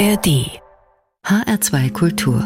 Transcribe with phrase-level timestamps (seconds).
[0.00, 0.48] ARD
[1.26, 2.40] HR2 Kultur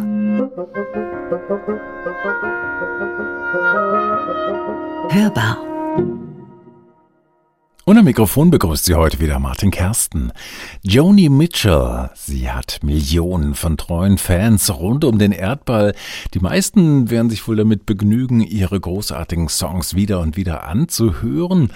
[5.08, 5.58] Hörbar
[7.84, 10.32] und Mikrofon begrüßt sie heute wieder Martin Kersten.
[10.82, 15.94] Joni Mitchell, sie hat Millionen von treuen Fans rund um den Erdball.
[16.32, 21.70] Die meisten werden sich wohl damit begnügen, ihre großartigen Songs wieder und wieder anzuhören.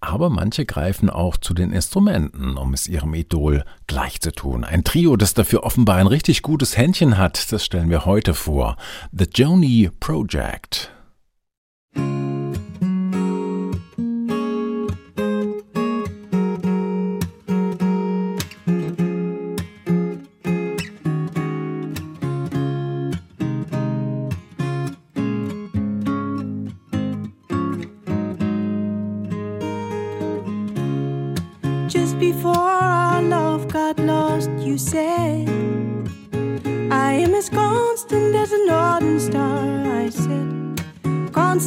[0.00, 4.64] Aber manche greifen auch zu den Instrumenten, um es ihrem Idol gleich zu tun.
[4.64, 8.76] Ein Trio, das dafür offenbar ein richtig gutes Händchen hat, das stellen wir heute vor.
[9.12, 10.90] The Joni Project.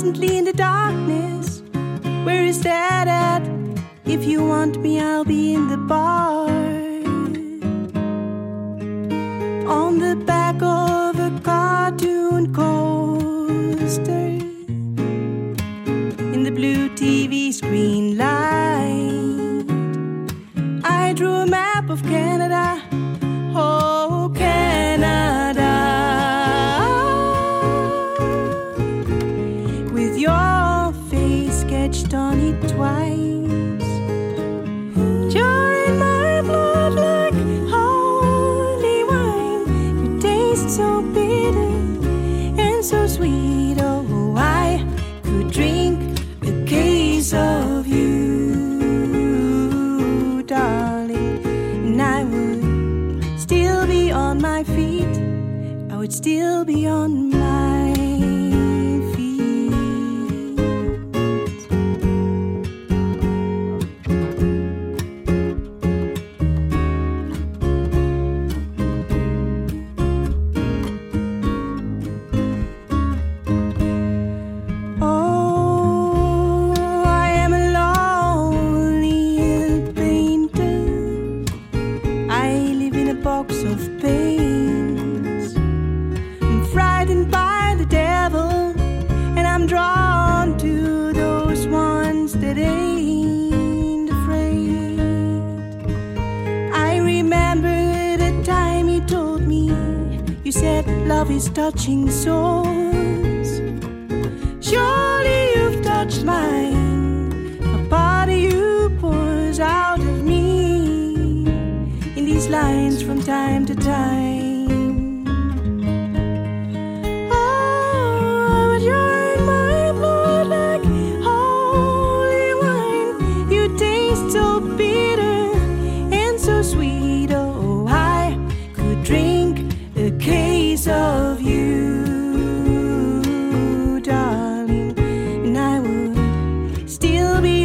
[0.05, 1.61] In the darkness.
[2.25, 3.43] Where is that at?
[4.05, 6.42] If you want me, I'll be in the bar.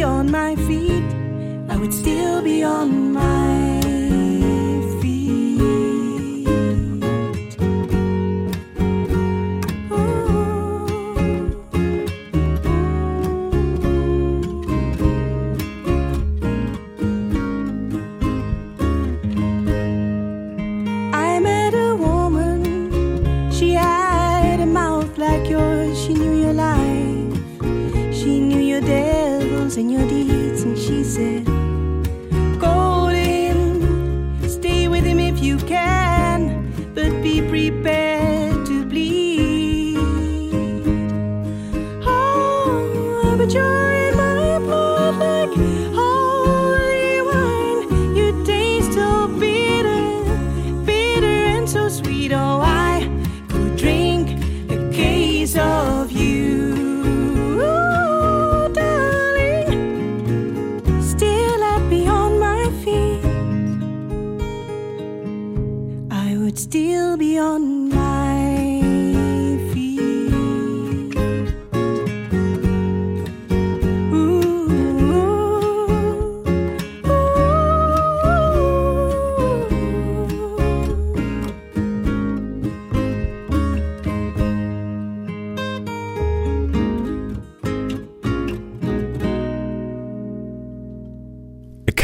[0.09, 1.09] on my feet,
[1.69, 3.48] I would still be on my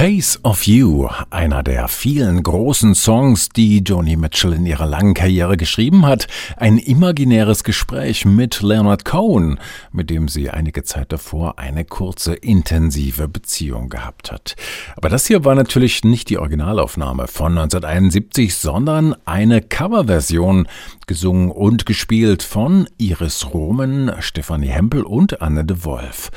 [0.06, 5.58] Case of You, einer der vielen großen Songs, die Joni Mitchell in ihrer langen Karriere
[5.58, 9.60] geschrieben hat, ein imaginäres Gespräch mit Leonard Cohen,
[9.92, 14.56] mit dem sie einige Zeit davor eine kurze intensive Beziehung gehabt hat.
[14.96, 20.68] Aber das hier war natürlich nicht die Originalaufnahme von 1971, sondern eine Coverversion,
[21.08, 26.30] gesungen und gespielt von Iris Roman, Stefanie Hempel und Anne de Wolf.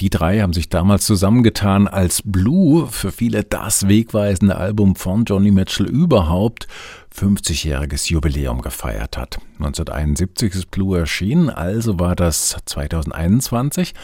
[0.00, 5.50] Die drei haben sich damals zusammengetan, als Blue für viele das wegweisende Album von Johnny
[5.50, 6.68] Mitchell überhaupt
[7.14, 9.38] 50-jähriges Jubiläum gefeiert hat.
[9.58, 13.94] 1971 ist Blue erschienen, also war das 2021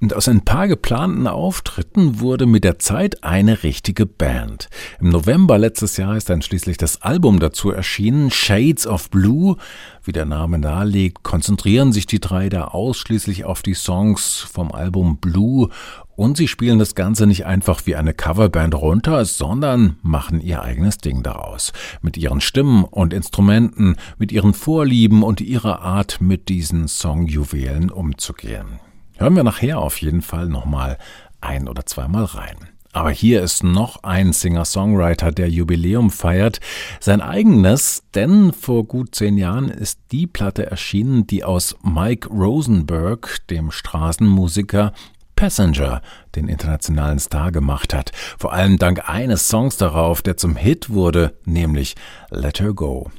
[0.00, 4.68] und aus ein paar geplanten Auftritten wurde mit der Zeit eine richtige Band.
[5.00, 9.56] Im November letztes Jahr ist dann schließlich das Album dazu erschienen, Shades of Blue.
[10.04, 15.18] Wie der Name nahelegt, konzentrieren sich die drei da ausschließlich auf die Songs vom Album
[15.18, 15.68] Blue
[16.16, 20.98] und sie spielen das Ganze nicht einfach wie eine Coverband runter, sondern machen ihr eigenes
[20.98, 21.72] Ding daraus.
[22.00, 28.80] Mit ihren Stimmen und Instrumenten, mit ihren Vorlieben und ihrer Art, mit diesen Songjuwelen umzugehen.
[29.16, 30.98] Hören wir nachher auf jeden Fall nochmal
[31.40, 32.56] ein oder zweimal rein.
[32.94, 36.60] Aber hier ist noch ein Singer-Songwriter, der Jubiläum feiert.
[37.00, 43.38] Sein eigenes, denn vor gut zehn Jahren ist die Platte erschienen, die aus Mike Rosenberg,
[43.48, 44.92] dem Straßenmusiker,
[45.42, 46.02] Passenger
[46.36, 51.34] den internationalen Star gemacht hat, vor allem dank eines Songs darauf, der zum Hit wurde,
[51.44, 51.96] nämlich
[52.30, 53.10] Let Her Go.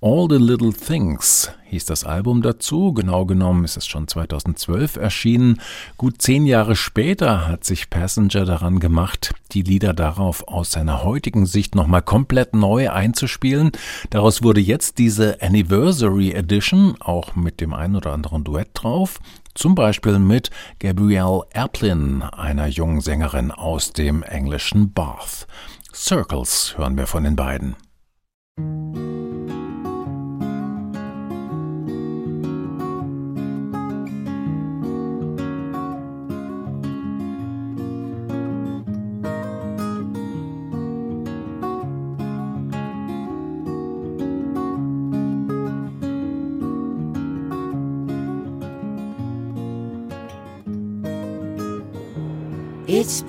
[0.00, 5.60] All the Little Things hieß das Album dazu, genau genommen ist es schon 2012 erschienen.
[5.96, 11.46] Gut zehn Jahre später hat sich Passenger daran gemacht, die Lieder darauf aus seiner heutigen
[11.46, 13.72] Sicht nochmal komplett neu einzuspielen.
[14.10, 19.18] Daraus wurde jetzt diese Anniversary Edition, auch mit dem ein oder anderen Duett drauf.
[19.54, 25.46] Zum Beispiel mit Gabrielle Aplin, einer jungen Sängerin aus dem englischen Bath.
[25.94, 27.76] Circles hören wir von den beiden.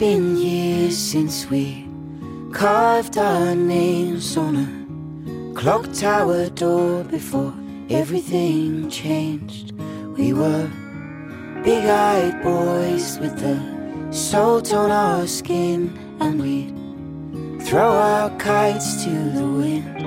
[0.03, 1.87] Been years since we
[2.51, 4.69] carved our names on a
[5.57, 7.53] clock tower door before
[7.89, 9.71] everything changed.
[10.17, 10.67] We were
[11.63, 13.57] big eyed boys with the
[14.11, 20.05] salt on our skin, and we'd throw our kites to the wind.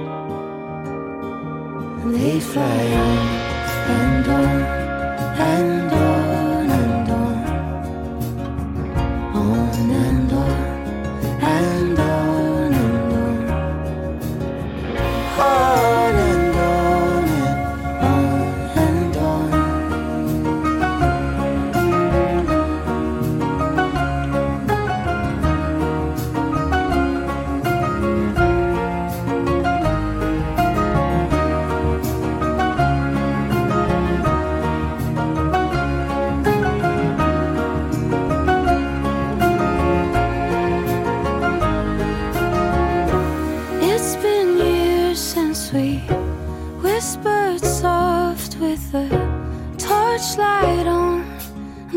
[2.03, 3.27] And they'd fly on
[4.01, 4.61] and on
[5.53, 6.26] and on.
[9.77, 10.36] Fernando.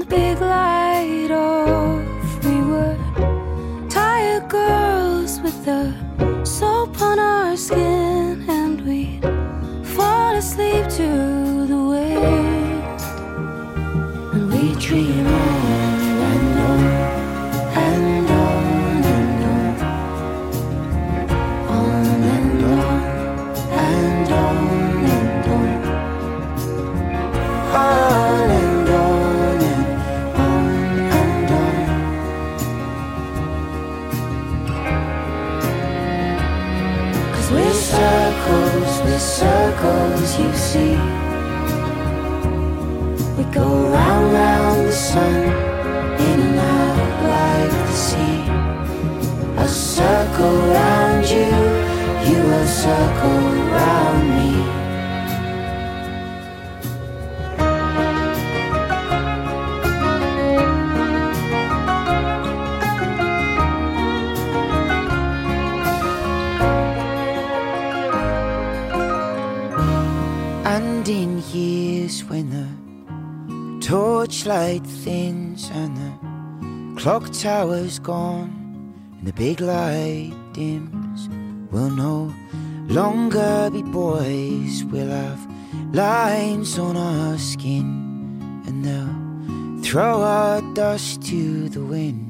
[0.10, 2.44] big light off.
[2.44, 2.98] We were
[3.89, 5.94] tired girls with the
[6.44, 9.20] soap on our skin, and we
[9.96, 13.01] fall asleep to the wind.
[14.34, 15.59] And we dream.
[40.72, 40.96] see.
[43.38, 45.36] We go round, round the sun,
[46.28, 46.98] in and out
[47.34, 48.40] like the sea.
[49.64, 51.52] I circle round you,
[52.30, 53.59] you will circle
[73.89, 81.28] torchlight thins and the clock tower's gone and the big light dims,
[81.72, 82.34] we'll no
[82.88, 84.84] longer be boys.
[84.86, 85.39] We'll have
[85.94, 92.29] lines on our skin, and they'll throw our dust to the wind.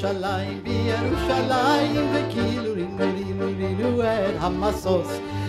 [0.00, 5.06] בירושלים, בירושלים, וכאילו רינו רינו רינו את המסוס.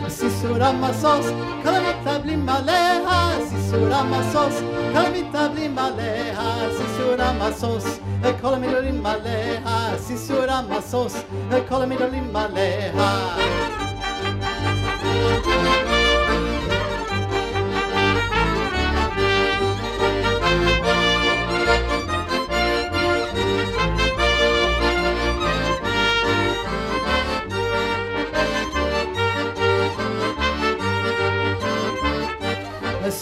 [0.08, 1.26] סיסור המסוס,
[1.64, 4.62] כל המתאבלים עליה, סיסור המסוס,
[4.94, 8.00] כל המתאבלים עליה, סיסור המסוס,
[8.42, 11.24] כל המתאבלים עליה, סיסור המסוס,
[11.70, 13.79] כל המתאבלים עליה.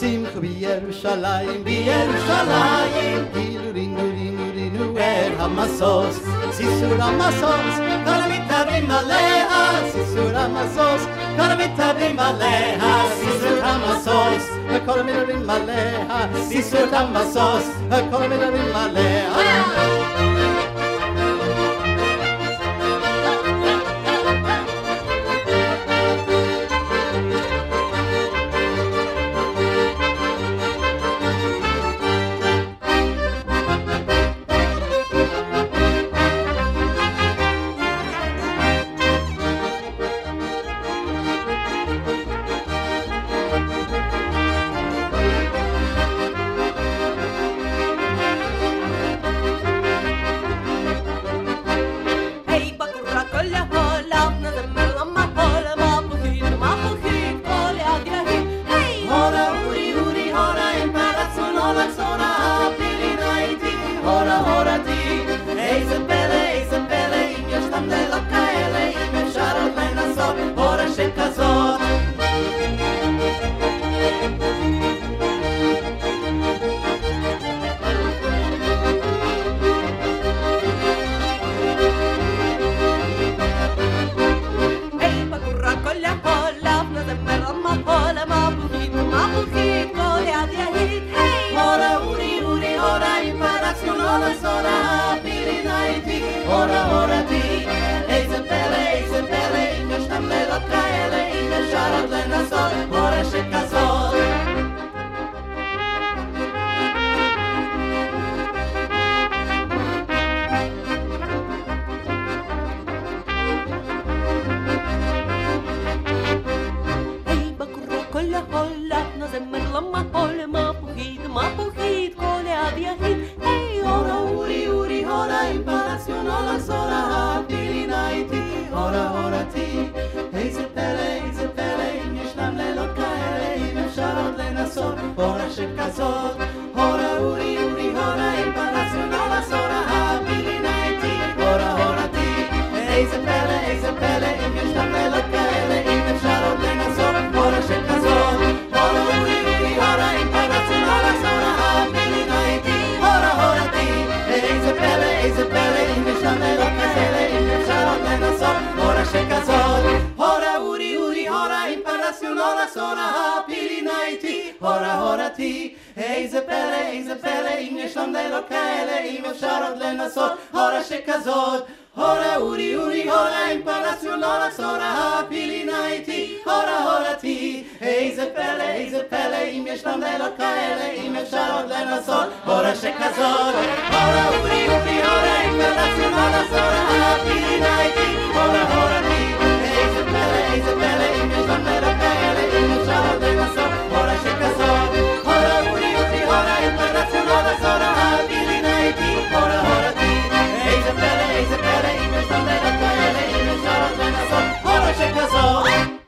[0.08, 3.24] Simcha b'Yerushalayim, b'Yerushalayim.
[3.34, 6.16] Hilurinu, rinu, rinu, er hamasos,
[6.58, 7.76] sisur hamasos,
[8.08, 11.04] karamitarim aleha, sisur hamasos,
[11.40, 14.48] karamitarim aleha, sisur hamasos,
[14.88, 16.22] karamitarim aleha,
[16.54, 20.27] sisur hamasos, karamitarim aleha.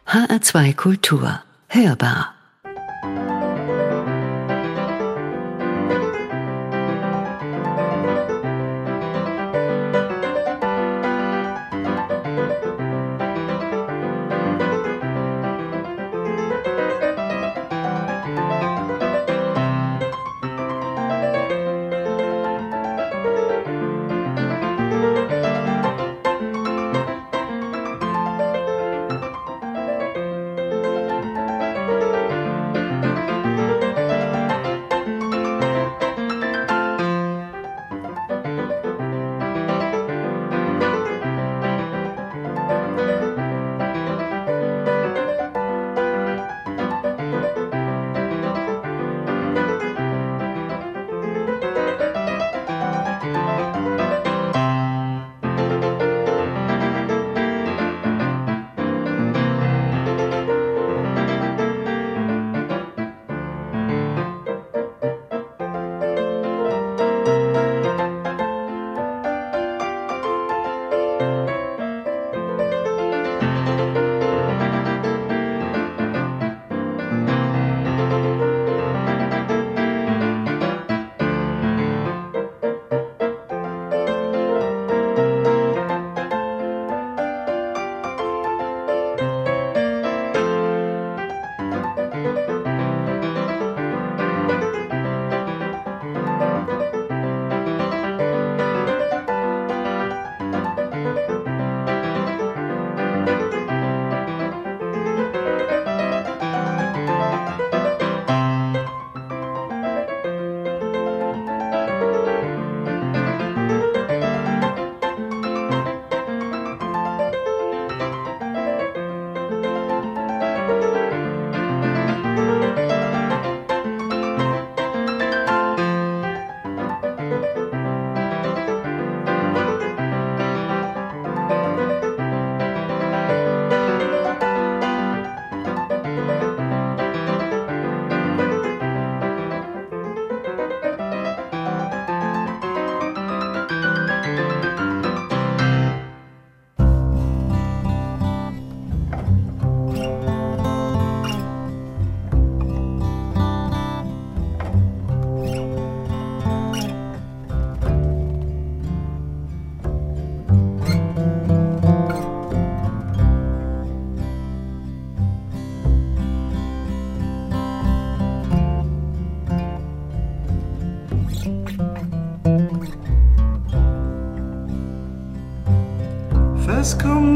[0.10, 1.40] HR2 Kultur.
[1.68, 2.39] Hörbar.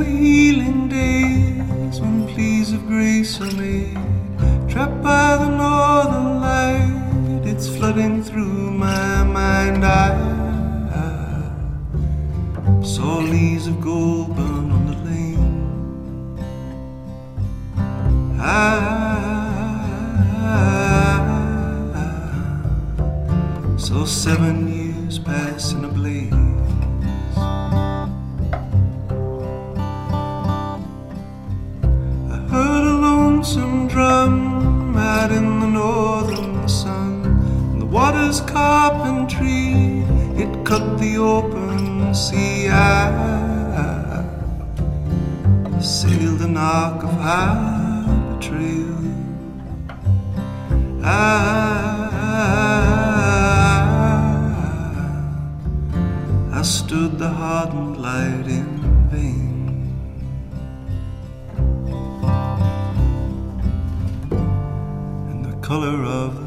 [0.06, 0.33] only
[33.56, 37.80] lonesome drum out in the northern sun.
[37.80, 40.02] The water's carpentry,
[40.42, 42.70] it cut the open sea.
[42.70, 44.24] I
[45.80, 48.98] sailed an arc of high betrayal.
[51.04, 51.08] I,
[56.54, 58.73] I stood the hardened light in
[65.64, 66.43] color of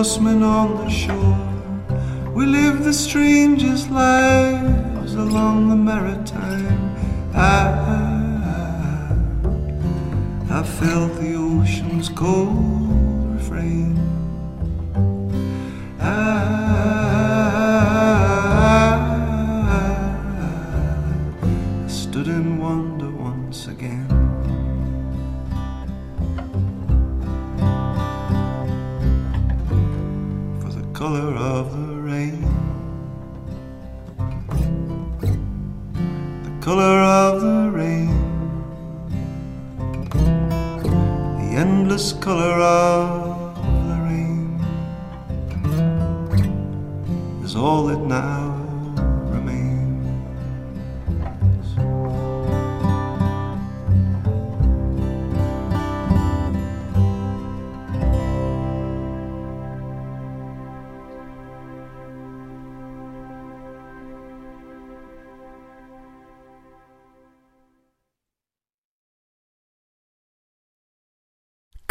[0.00, 2.32] horsemen on the shore.
[2.32, 6.96] We live the strangest lives along the maritime.
[7.34, 7.68] I,
[10.48, 13.98] I felt the ocean's cold refrain.
[16.00, 16.49] I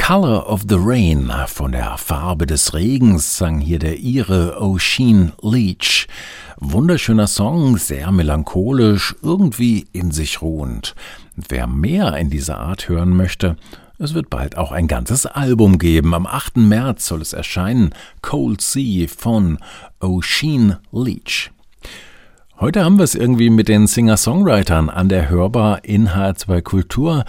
[0.10, 6.08] Color of the Rain von der Farbe des Regens sang hier der Ire Ocean Leach.
[6.58, 10.96] Wunderschöner Song, sehr melancholisch, irgendwie in sich ruhend.
[11.36, 13.56] Wer mehr in dieser Art hören möchte,
[14.00, 16.16] es wird bald auch ein ganzes Album geben.
[16.16, 16.58] Am 8.
[16.58, 17.94] März soll es erscheinen.
[18.24, 19.60] Cold Sea von
[20.00, 21.52] Ocean Leach.
[22.60, 27.24] Heute haben wir es irgendwie mit den Singer-Songwritern an der Hörbar in H2 Kultur.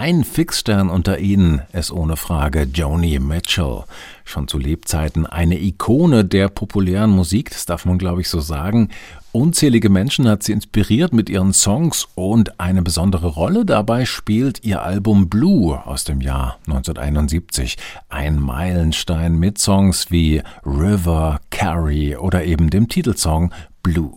[0.00, 3.82] Ein Fixstern unter ihnen ist ohne Frage Joni Mitchell.
[4.24, 8.90] Schon zu Lebzeiten eine Ikone der populären Musik, das darf man glaube ich so sagen.
[9.32, 14.82] Unzählige Menschen hat sie inspiriert mit ihren Songs und eine besondere Rolle dabei spielt ihr
[14.82, 17.76] Album Blue aus dem Jahr 1971.
[18.08, 24.12] Ein Meilenstein mit Songs wie River, Carrie oder eben dem Titelsong Blue.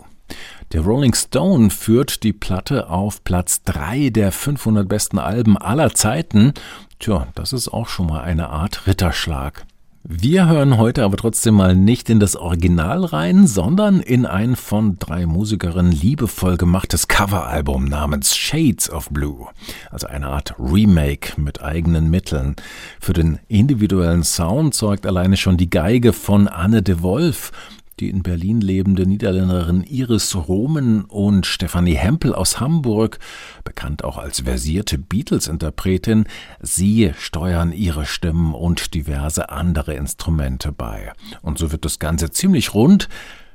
[0.71, 6.53] Der Rolling Stone führt die Platte auf Platz 3 der 500 besten Alben aller Zeiten.
[6.99, 9.65] Tja, das ist auch schon mal eine Art Ritterschlag.
[10.03, 14.97] Wir hören heute aber trotzdem mal nicht in das Original rein, sondern in ein von
[14.97, 19.47] drei Musikerinnen liebevoll gemachtes Coveralbum namens Shades of Blue.
[19.91, 22.55] Also eine Art Remake mit eigenen Mitteln.
[22.99, 27.51] Für den individuellen Sound sorgt alleine schon die Geige von Anne de Wolf.
[27.99, 33.19] Die in Berlin lebende Niederländerin Iris Romen und Stefanie Hempel aus Hamburg,
[33.63, 36.25] bekannt auch als versierte Beatles-Interpretin,
[36.61, 41.13] sie steuern ihre Stimmen und diverse andere Instrumente bei.
[41.41, 43.07] Und so wird das Ganze ziemlich rund.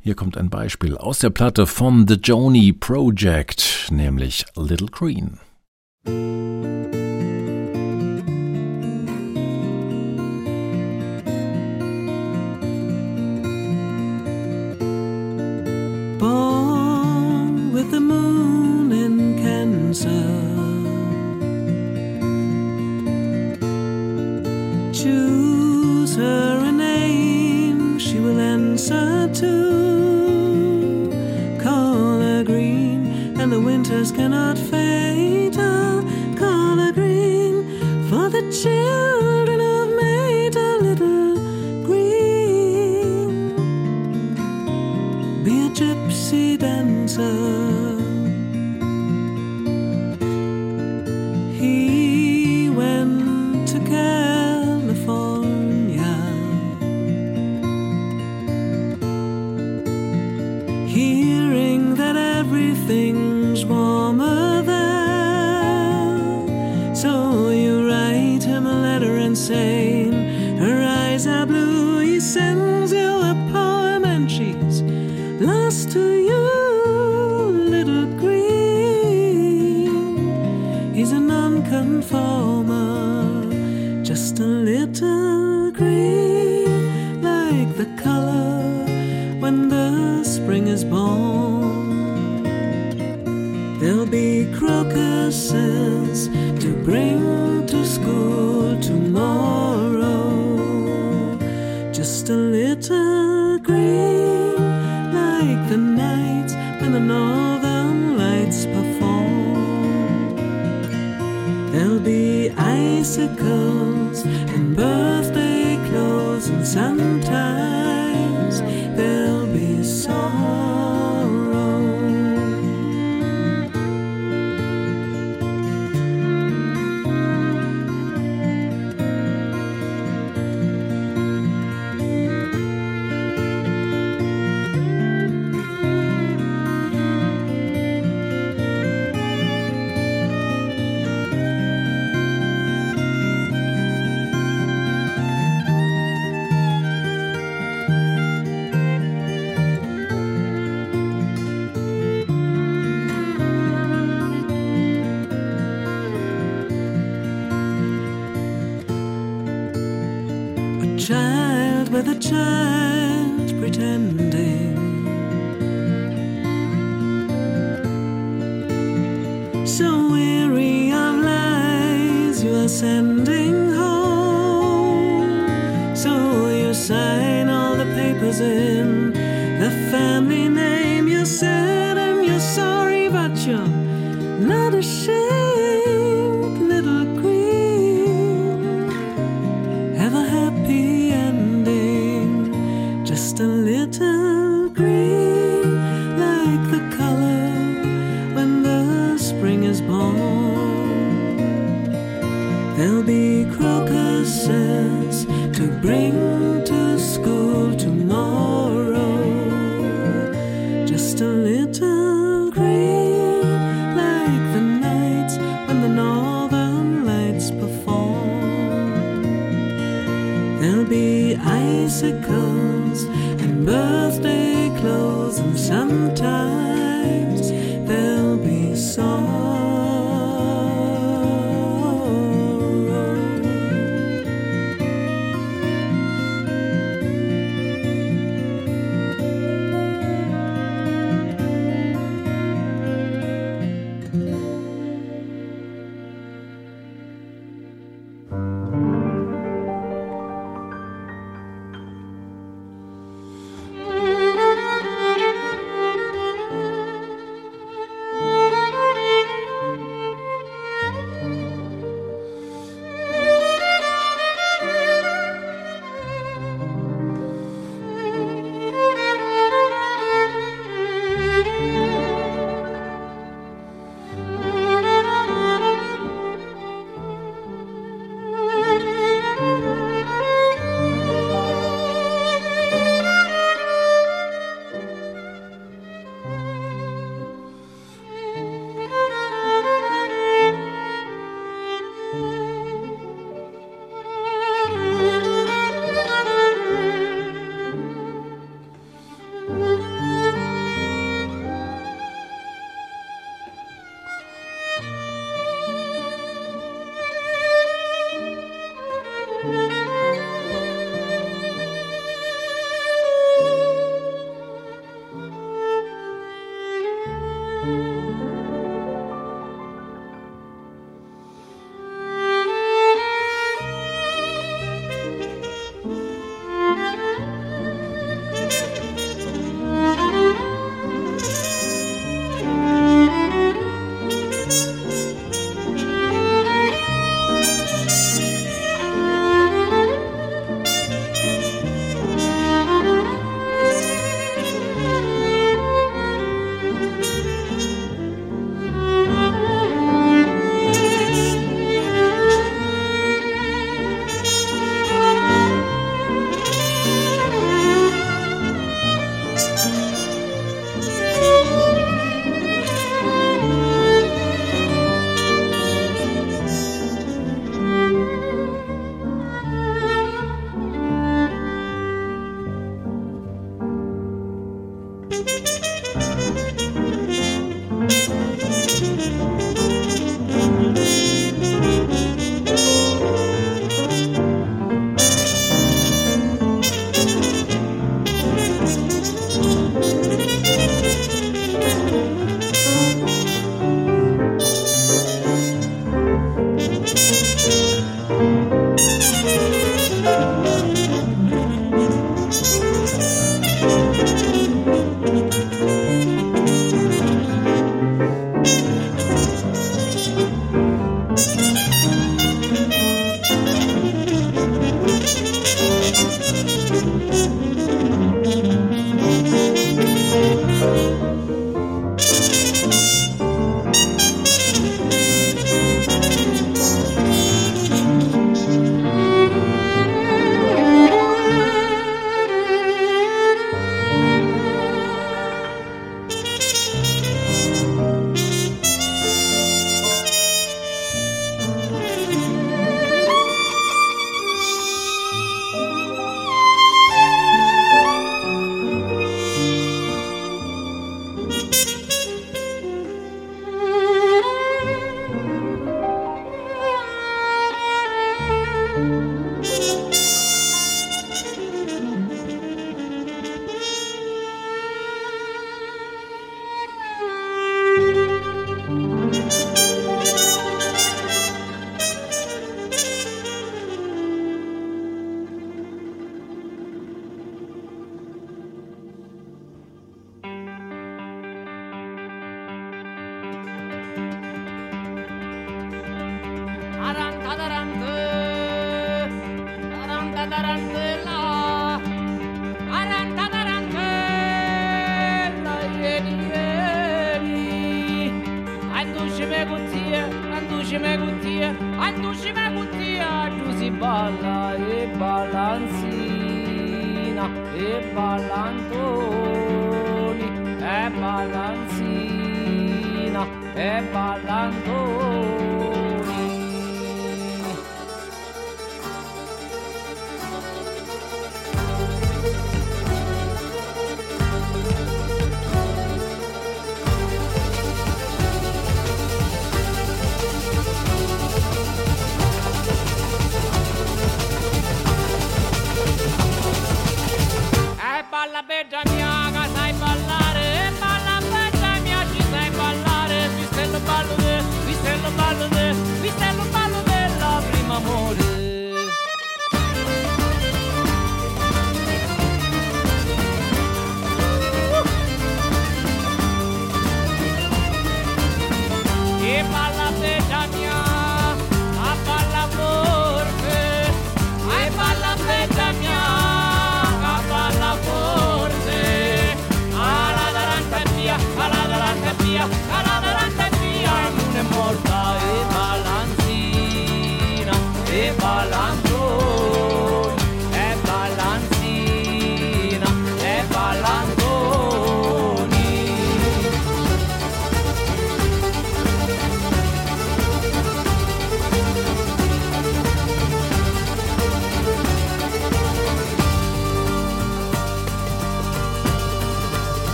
[0.00, 5.38] Hier kommt ein Beispiel aus der Platte von The Joni Project, nämlich Little Green.
[16.18, 20.10] Born with the moon in Cancer.
[24.92, 31.10] Choose her a name she will answer to.
[31.62, 35.54] Call her green, and the winters cannot fade.
[35.54, 37.62] Call her green
[38.08, 38.97] for the chill.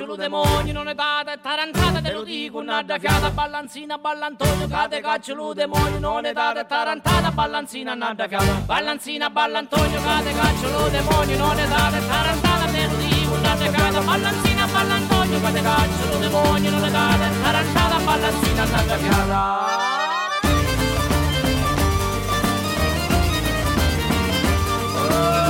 [0.00, 3.30] Che te caccio lo demonio non è data e tarantata te lo dico un'altra fiata
[3.30, 8.52] ballanzina ballantonio te caccio lo demonio non è data e tarantata ballanzina un'altra fiata.
[8.64, 13.70] Ballanzina ballantonio te caccio lo demonio non è data e tarantata te lo dico un'altra
[13.70, 19.88] fiata ballanzina ballantonio te caccio lo demonio non è data e tarantata ballanzina un'altra fiata.
[25.12, 25.49] E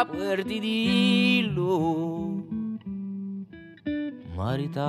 [0.00, 2.42] saperti dirlo
[4.34, 4.88] maritare.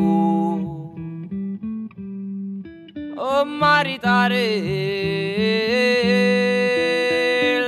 [3.16, 4.46] oh maritare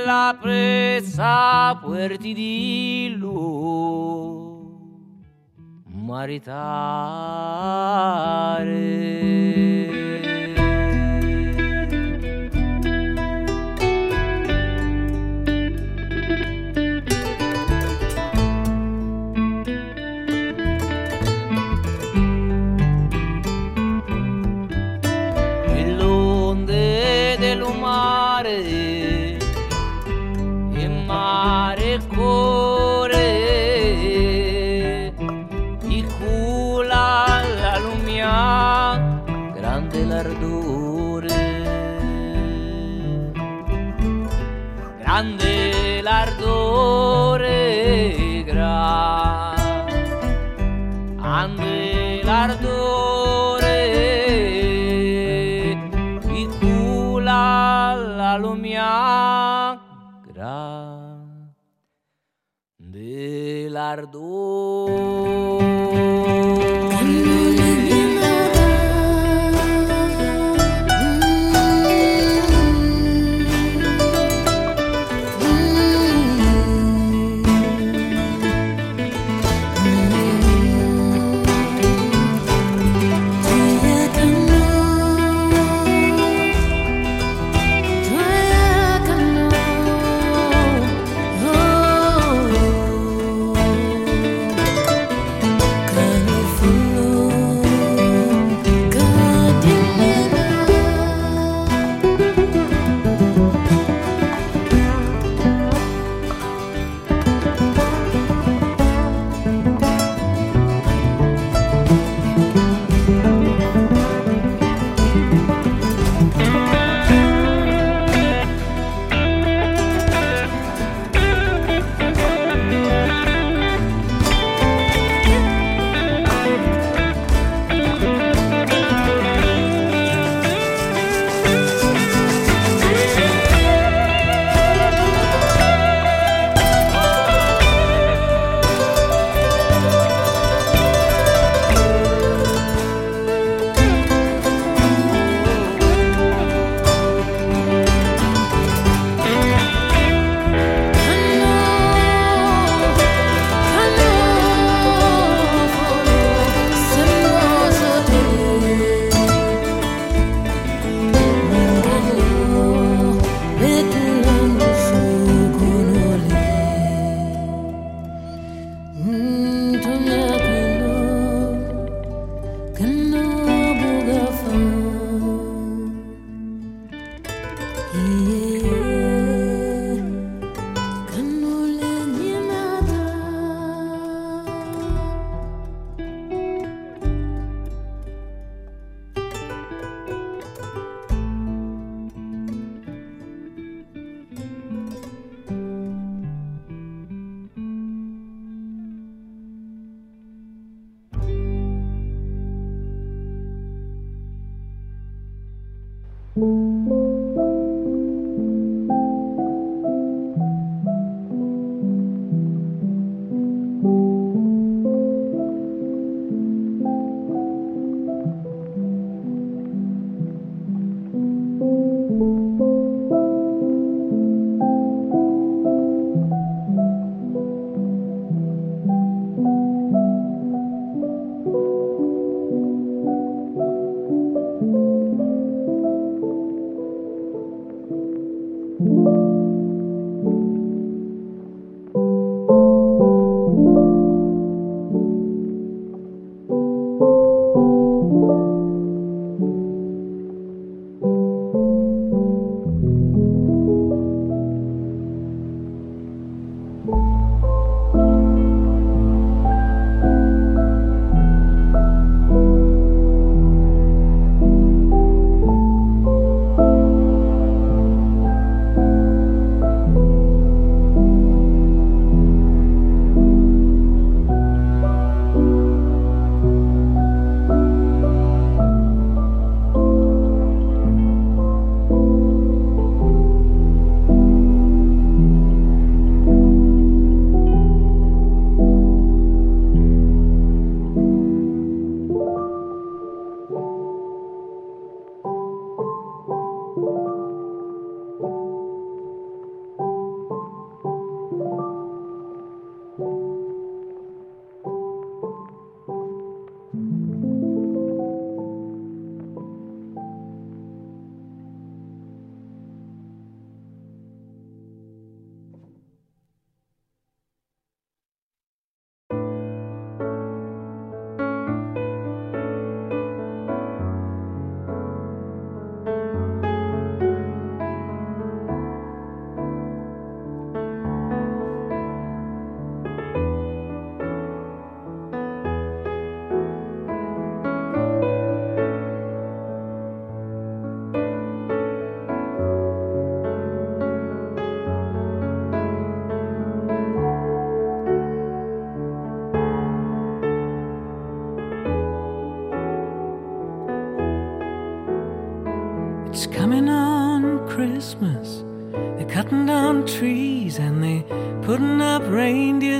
[0.03, 3.33] la presa puerti dirlo
[5.85, 8.02] maritare.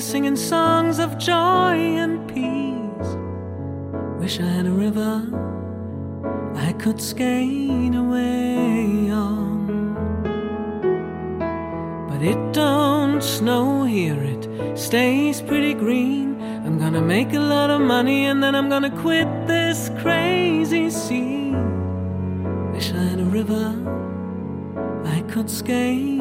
[0.04, 3.12] Singing songs of joy and peace.
[4.20, 5.24] Wish I had a river
[6.56, 9.94] I could skate away on.
[12.10, 16.42] But it don't snow here, it stays pretty green.
[16.66, 21.64] I'm gonna make a lot of money and then I'm gonna quit this crazy scene.
[22.74, 23.74] Wish I had a river
[25.06, 26.13] I could skate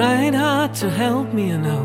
[0.00, 1.84] tried hard to help me, you know.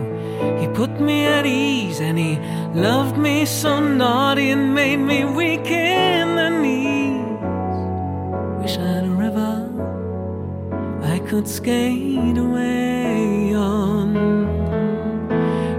[0.62, 2.38] He put me at ease and he
[2.74, 7.40] loved me so naughty and made me weak in the knees.
[8.62, 9.54] Wish I had a river
[11.14, 14.08] I could skate away on.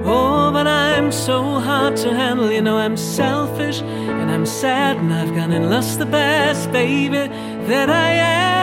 [0.04, 2.76] Oh, but I'm so hard to handle, you know.
[2.76, 7.22] I'm selfish and I'm sad and I've gone and lost the best baby
[7.70, 8.10] that I
[8.42, 8.55] ever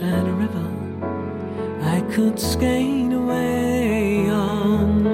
[0.00, 0.68] A river
[1.82, 5.06] I could skate away on.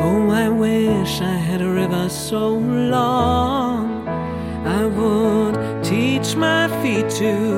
[0.00, 4.08] Oh, I wish I had a river so long
[4.66, 7.49] I would teach my feet to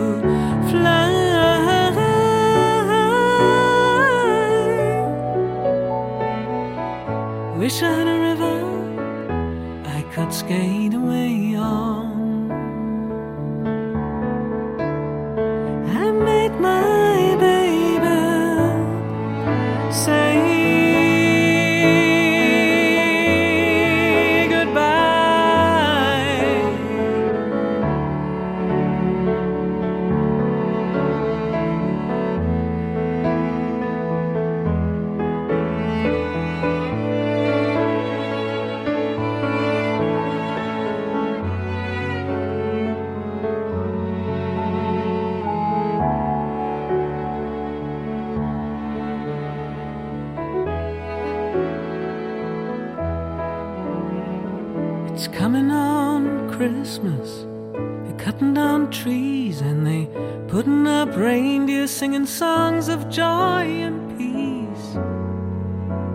[55.25, 57.47] It's coming on Christmas.
[57.73, 60.09] They're cutting down trees and they
[60.49, 64.97] putting up reindeer singing songs of joy and peace.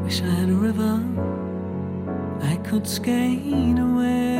[0.04, 1.02] Wish I had a river
[2.42, 4.37] I could skate away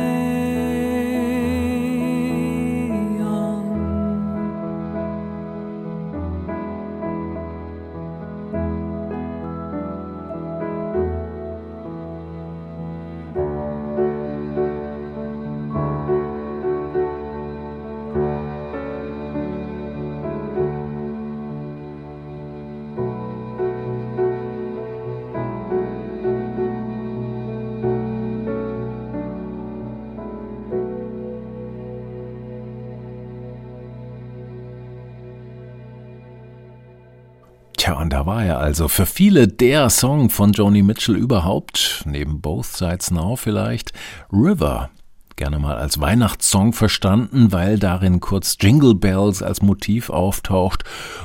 [38.40, 43.92] Er also für viele der Song von Joni Mitchell überhaupt, neben Both Sides Now vielleicht,
[44.32, 44.90] River.
[45.38, 50.82] Gerne mal als Weihnachtssong verstanden, weil darin kurz Jingle Bells als Motiv auftaucht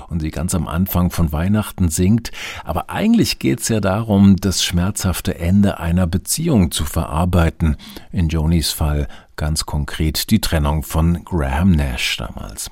[0.08, 2.32] und sie ganz am Anfang von Weihnachten singt.
[2.64, 7.78] Aber eigentlich geht's ja darum, das schmerzhafte Ende einer Beziehung zu verarbeiten.
[8.12, 12.70] In Jonis Fall ganz konkret die Trennung von Graham Nash damals.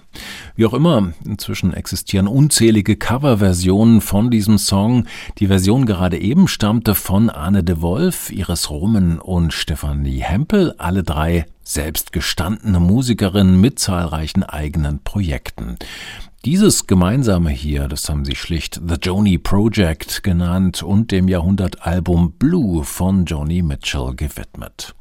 [0.56, 5.06] Wie auch immer, inzwischen existieren unzählige Coverversionen von diesem Song.
[5.40, 11.04] Die Version gerade eben stammte von Arne de Wolf, Iris Roman und Stefanie Hempel, alle
[11.04, 15.78] drei selbst gestandene Musikerinnen mit zahlreichen eigenen Projekten.
[16.44, 22.84] Dieses gemeinsame hier, das haben sie schlicht The Joni Project genannt und dem Jahrhundertalbum Blue
[22.84, 24.96] von Joni Mitchell gewidmet.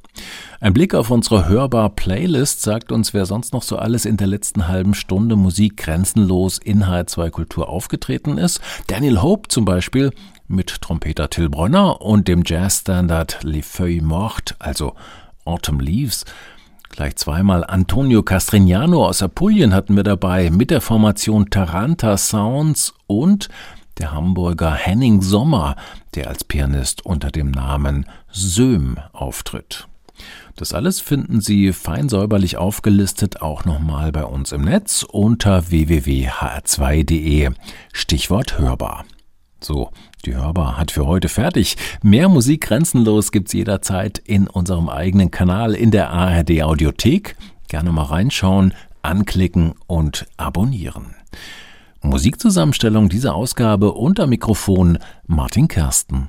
[0.63, 4.69] Ein Blick auf unsere Hörbar-Playlist sagt uns, wer sonst noch so alles in der letzten
[4.69, 8.61] halben Stunde Musik grenzenlos in H2 Kultur aufgetreten ist.
[8.87, 10.11] Daniel Hope zum Beispiel
[10.49, 14.95] mit Trompeter Till Bronner und dem Jazzstandard Les Feuilles Mortes, also
[15.47, 16.27] Autumn Leaves.
[16.91, 23.49] Gleich zweimal Antonio Castrignano aus Apulien hatten wir dabei mit der Formation Taranta Sounds und
[23.99, 25.77] der Hamburger Henning Sommer,
[26.15, 29.87] der als Pianist unter dem Namen Söhm auftritt.
[30.61, 37.53] Das alles finden Sie fein säuberlich aufgelistet auch nochmal bei uns im Netz unter www.hr2.de.
[37.95, 39.07] Stichwort hörbar.
[39.63, 39.91] So,
[40.27, 41.79] die Hörbar hat für heute fertig.
[42.03, 47.37] Mehr Musik grenzenlos gibt's jederzeit in unserem eigenen Kanal in der ARD Audiothek.
[47.69, 51.15] Gerne mal reinschauen, anklicken und abonnieren.
[52.03, 56.29] Musikzusammenstellung dieser Ausgabe unter Mikrofon Martin Kersten.